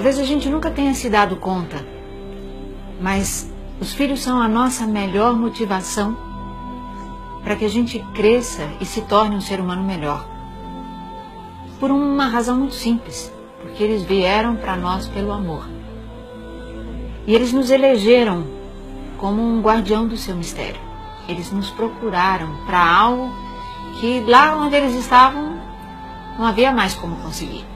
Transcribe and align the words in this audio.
Talvez 0.00 0.18
a 0.18 0.24
gente 0.24 0.48
nunca 0.48 0.70
tenha 0.70 0.94
se 0.94 1.10
dado 1.10 1.36
conta, 1.36 1.84
mas 2.98 3.52
os 3.78 3.92
filhos 3.92 4.22
são 4.22 4.40
a 4.40 4.48
nossa 4.48 4.86
melhor 4.86 5.36
motivação 5.36 6.16
para 7.44 7.54
que 7.54 7.66
a 7.66 7.68
gente 7.68 7.98
cresça 8.14 8.66
e 8.80 8.86
se 8.86 9.02
torne 9.02 9.36
um 9.36 9.42
ser 9.42 9.60
humano 9.60 9.82
melhor. 9.82 10.26
Por 11.78 11.90
uma 11.90 12.28
razão 12.28 12.56
muito 12.56 12.76
simples, 12.76 13.30
porque 13.60 13.82
eles 13.84 14.02
vieram 14.02 14.56
para 14.56 14.74
nós 14.74 15.06
pelo 15.06 15.32
amor. 15.32 15.68
E 17.26 17.34
eles 17.34 17.52
nos 17.52 17.70
elegeram 17.70 18.46
como 19.18 19.42
um 19.42 19.60
guardião 19.60 20.08
do 20.08 20.16
seu 20.16 20.34
mistério. 20.34 20.80
Eles 21.28 21.52
nos 21.52 21.68
procuraram 21.68 22.48
para 22.64 22.82
algo 22.82 23.30
que 24.00 24.20
lá 24.20 24.56
onde 24.56 24.76
eles 24.76 24.94
estavam 24.94 25.60
não 26.38 26.46
havia 26.46 26.72
mais 26.72 26.94
como 26.94 27.16
conseguir. 27.16 27.66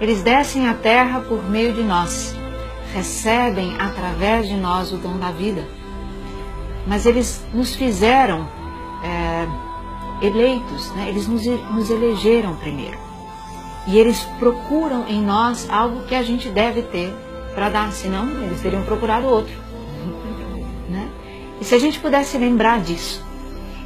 Eles 0.00 0.22
descem 0.22 0.68
à 0.68 0.74
terra 0.74 1.20
por 1.20 1.42
meio 1.48 1.72
de 1.72 1.82
nós, 1.82 2.34
recebem 2.92 3.76
através 3.78 4.48
de 4.48 4.54
nós 4.54 4.92
o 4.92 4.96
dom 4.96 5.18
da 5.18 5.30
vida. 5.30 5.66
Mas 6.86 7.06
eles 7.06 7.42
nos 7.52 7.74
fizeram 7.74 8.48
é, 9.02 9.46
eleitos, 10.26 10.90
né? 10.92 11.08
eles 11.08 11.26
nos, 11.26 11.46
nos 11.46 11.90
elegeram 11.90 12.56
primeiro. 12.56 12.98
E 13.86 13.98
eles 13.98 14.20
procuram 14.38 15.06
em 15.08 15.22
nós 15.22 15.68
algo 15.70 16.02
que 16.04 16.14
a 16.14 16.22
gente 16.22 16.48
deve 16.48 16.82
ter 16.82 17.14
para 17.54 17.68
dar, 17.68 17.92
senão 17.92 18.28
eles 18.42 18.60
teriam 18.60 18.82
procurado 18.82 19.26
outro. 19.26 19.54
Né? 20.86 21.08
E 21.62 21.64
se 21.64 21.74
a 21.74 21.78
gente 21.78 21.98
pudesse 21.98 22.36
lembrar 22.36 22.78
disso, 22.78 23.24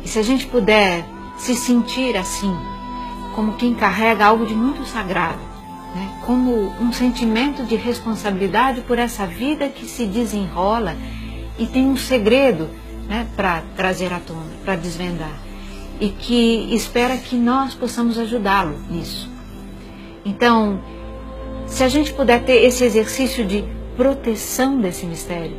e 0.05 0.09
se 0.09 0.19
a 0.19 0.23
gente 0.23 0.49
puder 0.49 1.05
se 1.38 1.55
sentir 1.55 2.16
assim, 2.16 2.55
como 3.37 3.52
quem 3.52 3.73
carrega 3.73 4.27
algo 4.27 4.45
de 4.45 4.52
muito 4.52 4.85
sagrado, 4.85 5.38
né? 5.95 6.20
como 6.24 6.73
um 6.80 6.92
sentimento 6.92 7.65
de 7.65 7.76
responsabilidade 7.76 8.80
por 8.82 8.99
essa 8.99 9.26
vida 9.26 9.68
que 9.68 9.87
se 9.87 10.07
desenrola 10.07 10.96
e 11.59 11.66
tem 11.66 11.87
um 11.87 11.96
segredo 11.96 12.68
né, 13.09 13.26
para 13.35 13.63
trazer 13.74 14.13
à 14.13 14.21
tona, 14.21 14.52
para 14.65 14.76
desvendar, 14.76 15.32
e 16.01 16.10
que 16.10 16.74
espera 16.74 17.16
que 17.16 17.37
nós 17.37 17.74
possamos 17.74 18.18
ajudá-lo 18.18 18.79
nisso. 18.90 19.29
Então, 20.24 20.80
se 21.66 21.82
a 21.82 21.88
gente 21.88 22.13
puder 22.13 22.45
ter 22.45 22.65
esse 22.65 22.85
exercício 22.85 23.45
de 23.45 23.65
proteção 23.96 24.79
desse 24.79 25.07
mistério, 25.07 25.57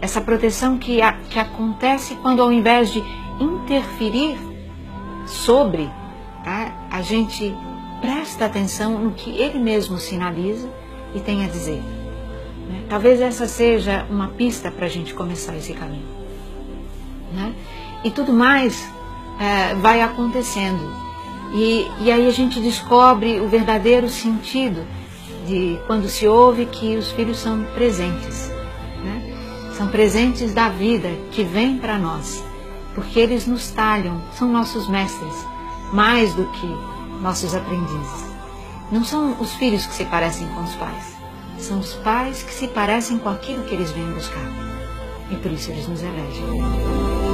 essa 0.00 0.20
proteção 0.20 0.78
que, 0.78 1.00
a, 1.00 1.12
que 1.12 1.38
acontece 1.38 2.14
quando, 2.16 2.42
ao 2.42 2.52
invés 2.52 2.90
de 2.90 3.02
interferir 3.40 4.36
sobre, 5.26 5.88
tá, 6.44 6.86
a 6.90 7.02
gente 7.02 7.54
presta 8.02 8.44
atenção 8.46 8.98
no 8.98 9.12
que 9.12 9.30
ele 9.30 9.58
mesmo 9.58 9.98
sinaliza 9.98 10.68
e 11.14 11.20
tem 11.20 11.44
a 11.44 11.48
dizer. 11.48 11.80
Né? 12.68 12.82
Talvez 12.88 13.20
essa 13.20 13.46
seja 13.46 14.04
uma 14.10 14.28
pista 14.28 14.70
para 14.70 14.86
a 14.86 14.88
gente 14.88 15.14
começar 15.14 15.56
esse 15.56 15.72
caminho. 15.72 16.06
Né? 17.32 17.54
E 18.04 18.10
tudo 18.10 18.32
mais 18.32 18.90
é, 19.40 19.74
vai 19.76 20.02
acontecendo. 20.02 20.92
E, 21.54 21.86
e 22.00 22.10
aí 22.10 22.26
a 22.26 22.32
gente 22.32 22.60
descobre 22.60 23.40
o 23.40 23.48
verdadeiro 23.48 24.08
sentido 24.08 24.84
de 25.46 25.78
quando 25.86 26.08
se 26.08 26.26
ouve 26.26 26.66
que 26.66 26.96
os 26.96 27.12
filhos 27.12 27.38
são 27.38 27.64
presentes. 27.74 28.50
Né? 29.04 29.70
São 29.76 29.88
presentes 29.88 30.52
da 30.52 30.68
vida 30.68 31.08
que 31.30 31.44
vem 31.44 31.78
para 31.78 31.98
nós, 31.98 32.42
porque 32.94 33.20
eles 33.20 33.46
nos 33.46 33.70
talham, 33.70 34.20
são 34.32 34.50
nossos 34.50 34.88
mestres, 34.88 35.46
mais 35.92 36.34
do 36.34 36.44
que 36.46 36.92
nossos 37.22 37.54
aprendizes. 37.54 38.32
Não 38.90 39.04
são 39.04 39.40
os 39.40 39.54
filhos 39.54 39.86
que 39.86 39.94
se 39.94 40.04
parecem 40.04 40.46
com 40.48 40.62
os 40.62 40.74
pais, 40.74 41.16
são 41.58 41.78
os 41.78 41.94
pais 41.94 42.42
que 42.42 42.52
se 42.52 42.68
parecem 42.68 43.18
com 43.18 43.28
aquilo 43.28 43.64
que 43.64 43.74
eles 43.74 43.92
vêm 43.92 44.12
buscar. 44.12 44.44
E 45.30 45.36
por 45.36 45.50
isso 45.50 45.70
eles 45.70 45.88
nos 45.88 46.02
elegem. 46.02 47.31